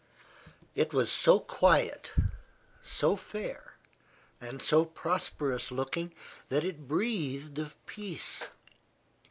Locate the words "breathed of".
6.87-7.77